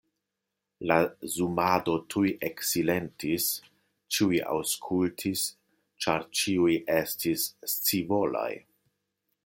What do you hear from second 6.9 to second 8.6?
estis scivolaj.